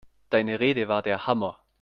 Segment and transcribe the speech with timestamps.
[0.31, 1.59] Deine Rede war der Hammer!